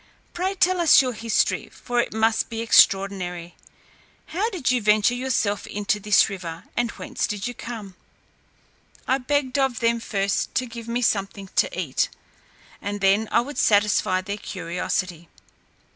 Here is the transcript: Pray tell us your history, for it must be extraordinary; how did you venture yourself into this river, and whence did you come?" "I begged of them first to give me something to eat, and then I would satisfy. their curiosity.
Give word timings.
Pray 0.33 0.55
tell 0.55 0.81
us 0.81 1.03
your 1.03 1.13
history, 1.13 1.69
for 1.69 2.01
it 2.01 2.11
must 2.11 2.49
be 2.49 2.61
extraordinary; 2.61 3.53
how 4.25 4.49
did 4.49 4.71
you 4.71 4.81
venture 4.81 5.13
yourself 5.13 5.67
into 5.67 5.99
this 5.99 6.27
river, 6.27 6.63
and 6.75 6.89
whence 6.97 7.27
did 7.27 7.45
you 7.45 7.53
come?" 7.53 7.93
"I 9.07 9.19
begged 9.19 9.59
of 9.59 9.79
them 9.79 9.99
first 9.99 10.55
to 10.55 10.65
give 10.65 10.87
me 10.87 11.03
something 11.03 11.51
to 11.55 11.79
eat, 11.79 12.09
and 12.81 12.99
then 12.99 13.29
I 13.31 13.41
would 13.41 13.59
satisfy. 13.59 14.21
their 14.21 14.37
curiosity. 14.39 15.29